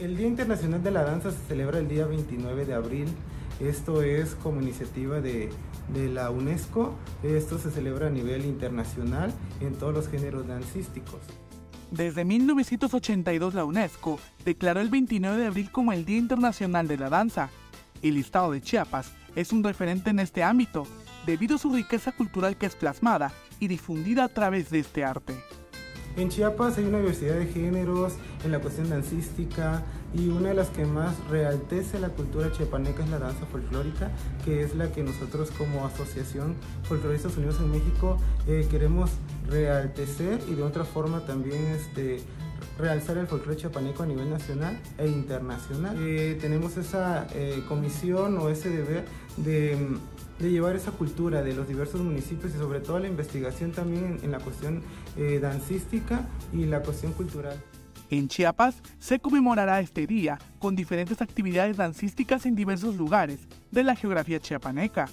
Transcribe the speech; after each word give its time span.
El 0.00 0.18
Día 0.18 0.26
Internacional 0.26 0.82
de 0.82 0.90
la 0.90 1.04
Danza 1.04 1.30
se 1.30 1.38
celebra 1.48 1.78
el 1.78 1.88
día 1.88 2.04
29 2.06 2.66
de 2.66 2.74
abril. 2.74 3.08
Esto 3.60 4.02
es 4.02 4.34
como 4.34 4.60
iniciativa 4.60 5.22
de, 5.22 5.48
de, 5.94 6.08
la 6.10 6.30
UNESCO. 6.30 6.94
Esto 7.22 7.58
se 7.58 7.70
celebra 7.70 8.08
a 8.08 8.10
nivel 8.10 8.44
internacional 8.44 9.32
en 9.60 9.74
todos 9.74 9.94
los 9.94 10.08
géneros 10.08 10.46
dancísticos. 10.46 11.20
Desde 11.90 12.26
1982 12.26 13.54
la 13.54 13.64
UNESCO 13.64 14.20
declaró 14.44 14.80
el 14.80 14.90
29 14.90 15.38
de 15.38 15.46
abril 15.46 15.70
como 15.72 15.94
el 15.94 16.04
Día 16.04 16.18
Internacional 16.18 16.88
de 16.88 16.98
la 16.98 17.08
Danza. 17.08 17.48
El 18.02 18.18
estado 18.18 18.52
de 18.52 18.60
Chiapas 18.60 19.12
es 19.34 19.50
un 19.50 19.64
referente 19.64 20.10
en 20.10 20.18
este 20.18 20.42
ámbito, 20.42 20.86
debido 21.24 21.56
a 21.56 21.58
su 21.58 21.72
riqueza 21.72 22.12
cultural 22.12 22.58
que 22.58 22.66
es 22.66 22.76
plasmada 22.76 23.32
y 23.60 23.68
difundida 23.68 24.24
a 24.24 24.28
través 24.28 24.68
de 24.68 24.80
este 24.80 25.04
arte. 25.04 25.34
En 26.16 26.30
Chiapas 26.30 26.78
hay 26.78 26.84
una 26.84 26.98
diversidad 26.98 27.34
de 27.34 27.46
géneros 27.46 28.14
en 28.42 28.50
la 28.50 28.58
cuestión 28.58 28.88
dancística 28.88 29.82
y 30.14 30.28
una 30.28 30.48
de 30.48 30.54
las 30.54 30.70
que 30.70 30.86
más 30.86 31.14
realtece 31.28 31.98
la 31.98 32.08
cultura 32.08 32.50
chiapaneca 32.50 33.04
es 33.04 33.10
la 33.10 33.18
danza 33.18 33.44
folclórica, 33.44 34.10
que 34.42 34.62
es 34.62 34.74
la 34.74 34.90
que 34.90 35.02
nosotros 35.02 35.50
como 35.50 35.84
Asociación 35.84 36.54
Folcloristas 36.84 37.36
Unidos 37.36 37.58
en 37.60 37.70
México 37.70 38.16
eh, 38.46 38.66
queremos 38.70 39.10
realtecer 39.46 40.40
y 40.48 40.54
de 40.54 40.62
otra 40.62 40.84
forma 40.84 41.20
también 41.26 41.62
este, 41.66 42.20
realzar 42.78 43.18
el 43.18 43.26
folclore 43.26 43.56
chiapaneco 43.56 44.02
a 44.02 44.06
nivel 44.06 44.30
nacional 44.30 44.78
e 44.98 45.06
internacional. 45.06 45.96
Eh, 45.98 46.38
tenemos 46.40 46.76
esa 46.76 47.26
eh, 47.34 47.62
comisión 47.68 48.38
o 48.38 48.48
ese 48.48 48.70
deber 48.70 49.04
de 49.36 49.98
de 50.38 50.50
llevar 50.50 50.76
esa 50.76 50.90
cultura 50.92 51.42
de 51.42 51.54
los 51.54 51.66
diversos 51.66 52.00
municipios 52.00 52.54
y 52.54 52.58
sobre 52.58 52.80
todo 52.80 52.98
la 52.98 53.08
investigación 53.08 53.72
también 53.72 54.18
en, 54.22 54.30
la 54.30 54.38
cuestión 54.38 54.82
eh, 55.16 55.38
dancística 55.40 56.26
y 56.52 56.66
la 56.66 56.82
cuestión 56.82 57.12
cultural. 57.12 57.56
En 58.10 58.28
Chiapas 58.28 58.82
se 58.98 59.18
conmemorará 59.18 59.80
este 59.80 60.06
día 60.06 60.38
con 60.58 60.76
diferentes 60.76 61.20
actividades 61.22 61.76
dancísticas 61.76 62.46
en 62.46 62.54
diversos 62.54 62.96
lugares 62.96 63.40
de 63.70 63.82
la 63.82 63.96
geografía 63.96 64.38
chiapaneca. 64.38 65.08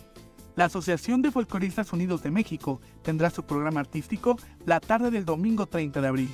La 0.55 0.65
Asociación 0.65 1.23
de 1.23 1.31
Folcloristas 1.31 1.91
Unidos 1.93 2.21
de 2.21 2.29
México 2.29 2.79
tendrá 3.01 3.31
su 3.31 3.43
programa 3.43 3.79
artístico 3.79 4.37
la 4.67 4.79
tarde 4.79 5.09
del 5.09 5.25
domingo 5.25 5.65
30 5.65 6.01
de 6.01 6.07
abril. 6.07 6.29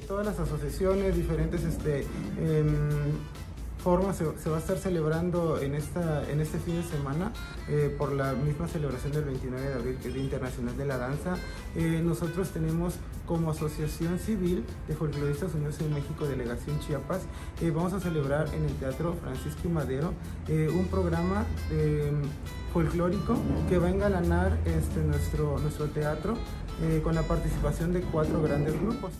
Todas 0.00 0.24
las 0.24 0.38
asociaciones, 0.40 1.14
diferentes 1.14 1.62
este, 1.64 2.06
em, 2.40 2.88
forma 3.82 4.14
se, 4.14 4.24
va 4.24 4.56
a 4.56 4.58
estar 4.58 4.78
celebrando 4.78 5.60
en, 5.60 5.74
esta, 5.74 6.28
en 6.30 6.40
este 6.40 6.58
fin 6.58 6.76
de 6.76 6.82
semana 6.82 7.32
eh, 7.68 7.94
por 7.98 8.12
la 8.12 8.32
misma 8.32 8.68
celebración 8.68 9.12
del 9.12 9.24
29 9.24 9.68
de 9.68 9.74
abril, 9.74 9.98
que 10.00 10.08
es 10.08 10.14
Día 10.14 10.22
Internacional 10.22 10.76
de 10.78 10.86
la 10.86 10.96
Danza. 10.96 11.36
Eh, 11.76 12.00
nosotros 12.02 12.50
tenemos 12.50 12.94
como 13.26 13.50
Asociación 13.50 14.18
Civil 14.18 14.64
de 14.88 14.94
Folcloristas 14.94 15.54
Unidos 15.54 15.78
en 15.80 15.92
México, 15.92 16.26
Delegación 16.26 16.80
Chiapas, 16.80 17.22
eh, 17.60 17.70
vamos 17.70 17.92
a 17.92 18.00
celebrar 18.00 18.48
en 18.54 18.64
el 18.64 18.74
Teatro 18.76 19.14
Francisco 19.20 19.60
y 19.64 19.68
Madero 19.68 20.14
un 20.48 20.86
programa 20.86 21.44
folclórico 22.72 23.36
que 23.68 23.78
va 23.78 23.88
a 23.88 23.90
engalanar 23.90 24.58
este, 24.64 25.00
nuestro, 25.02 25.58
nuestro 25.58 25.86
teatro 25.86 26.36
con 27.04 27.14
la 27.14 27.22
participación 27.22 27.92
de 27.92 28.00
cuatro 28.00 28.42
grandes 28.42 28.80
grupos 28.80 29.12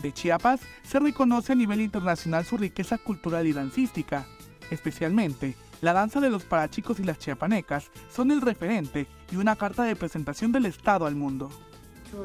de 0.00 0.12
Chiapas 0.12 0.60
se 0.82 0.98
reconoce 0.98 1.52
a 1.52 1.56
nivel 1.56 1.80
internacional 1.80 2.44
su 2.44 2.56
riqueza 2.56 2.98
cultural 2.98 3.46
y 3.46 3.52
dancística. 3.52 4.26
Especialmente, 4.70 5.56
la 5.80 5.92
danza 5.92 6.20
de 6.20 6.30
los 6.30 6.44
parachicos 6.44 7.00
y 7.00 7.04
las 7.04 7.18
chiapanecas 7.18 7.90
son 8.14 8.30
el 8.30 8.40
referente 8.40 9.06
y 9.32 9.36
una 9.36 9.56
carta 9.56 9.82
de 9.84 9.96
presentación 9.96 10.52
del 10.52 10.66
Estado 10.66 11.06
al 11.06 11.16
mundo. 11.16 11.50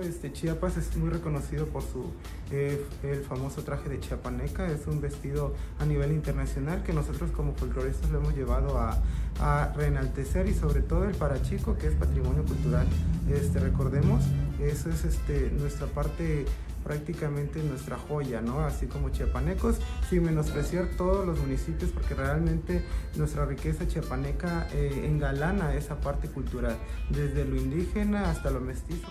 Este, 0.02 0.33
Chiapas 0.33 0.78
es 0.78 0.97
muy 0.97 1.09
reconocido 1.09 1.67
por 1.67 1.83
su 1.83 2.11
eh, 2.52 2.83
el 3.03 3.23
famoso 3.23 3.64
traje 3.64 3.88
de 3.88 4.00
chiapaneca, 4.00 4.67
es 4.67 4.88
un 4.88 5.00
vestido 5.00 5.53
a 5.80 5.86
nivel 5.86 6.11
internacional 6.11 6.81
que 6.81 6.91
nosotros 6.91 7.30
como 7.31 7.53
folcloristas 7.53 8.09
lo 8.09 8.17
hemos 8.17 8.36
llevado 8.36 8.80
a, 8.80 8.97
a 9.39 9.73
reenaltecer 9.75 10.47
y 10.47 10.56
sobre 10.56 10.81
todo 10.81 11.06
el 11.08 11.16
parachico 11.16 11.78
que 11.78 11.88
es 11.88 11.94
patrimonio 11.94 12.44
cultural. 12.45 12.88
Este, 13.30 13.59
recordemos, 13.59 14.23
eso 14.59 14.90
es 14.90 15.06
este, 15.06 15.51
nuestra 15.51 15.85
parte 15.85 16.46
prácticamente 16.84 17.62
nuestra 17.63 17.97
joya, 17.97 18.41
¿no? 18.41 18.59
Así 18.59 18.85
como 18.85 19.09
chiapanecos, 19.09 19.78
sin 20.09 20.23
menospreciar 20.23 20.88
todos 20.97 21.25
los 21.25 21.40
municipios, 21.40 21.91
porque 21.91 22.13
realmente 22.13 22.84
nuestra 23.16 23.46
riqueza 23.46 23.88
chiapaneca 23.88 24.67
eh, 24.72 25.06
engalana 25.06 25.73
esa 25.73 26.00
parte 26.00 26.28
cultural, 26.28 26.78
desde 27.09 27.44
lo 27.46 27.56
indígena 27.56 28.29
hasta 28.29 28.52
lo 28.52 28.62
mestizo. 28.62 29.07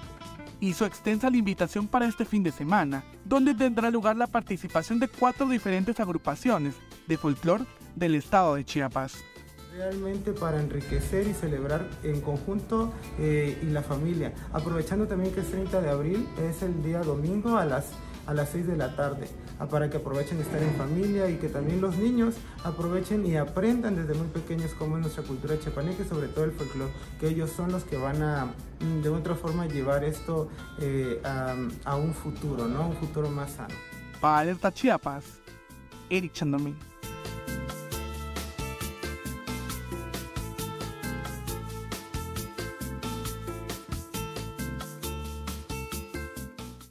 Hizo 0.61 0.87
extensa 0.87 1.31
la 1.31 1.37
invitación 1.37 1.89
para 1.89 2.07
este 2.07 2.25
fin 2.25 2.43
de 2.43 2.53
semana, 2.53 3.05
donde 3.25 3.55
tendrá 3.55 3.91
lugar 3.91 4.17
la 4.17 4.27
participación 4.27 4.99
de 4.99 5.09
cuatro 5.09 5.49
diferentes 5.49 5.99
agrupaciones 6.01 6.75
de 7.07 7.17
folclore 7.17 7.65
del 7.95 8.15
estado 8.15 8.55
de 8.55 8.65
Chiapas 8.65 9.23
realmente 9.77 10.33
para 10.33 10.61
enriquecer 10.61 11.27
y 11.27 11.35
celebrar 11.35 11.89
en 12.03 12.21
conjunto 12.21 12.93
eh, 13.19 13.59
y 13.63 13.67
la 13.67 13.83
familia. 13.83 14.33
Aprovechando 14.53 15.07
también 15.07 15.35
que 15.35 15.41
es 15.41 15.51
30 15.51 15.81
de 15.81 15.91
abril, 15.91 16.29
es 16.49 16.63
el 16.63 16.83
día 16.83 17.01
domingo 17.01 17.57
a 17.57 17.65
las, 17.65 17.87
a 18.27 18.35
las 18.35 18.51
6 18.51 18.67
de 18.67 18.77
la 18.77 18.97
tarde, 18.97 19.29
ah, 19.59 19.67
para 19.67 19.91
que 19.91 19.99
aprovechen 19.99 20.41
estar 20.41 20.63
en 20.63 20.75
familia 20.75 21.29
y 21.29 21.37
que 21.37 21.49
también 21.49 21.81
los 21.81 21.97
niños 21.97 22.35
aprovechen 22.63 23.27
y 23.27 23.37
aprendan 23.37 23.97
desde 23.97 24.15
muy 24.15 24.29
pequeños 24.29 24.73
cómo 24.79 24.97
es 24.97 25.03
nuestra 25.03 25.23
cultura 25.23 25.59
chapaneca 25.59 26.03
y 26.03 26.09
sobre 26.09 26.29
todo 26.29 26.45
el 26.45 26.53
folclore, 26.53 26.93
que 27.21 27.29
ellos 27.29 27.51
son 27.51 27.73
los 27.73 27.85
que 27.85 27.97
van 27.97 28.23
a 28.23 28.47
mm, 28.81 29.03
de 29.03 29.09
otra 29.09 29.35
forma 29.35 29.67
llevar 29.67 30.05
esto 30.05 30.49
eh, 30.81 31.21
a, 31.25 31.55
a, 31.85 31.97
un 31.97 32.15
futuro, 32.15 32.67
¿no? 32.67 32.89
Un 32.89 32.97
futuro 32.97 33.31
más 33.31 33.53
sano. 33.53 33.75
Para 34.21 34.39
Alerta 34.39 34.73
Chiapas, 34.73 35.25
Eric 36.09 36.33
Chandomín. 36.33 36.77